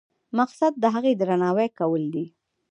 مقصد 0.37 0.71
د 0.83 0.85
هغې 0.95 1.13
درناوی 1.19 1.67
کول 1.79 2.03
دي. 2.13 2.25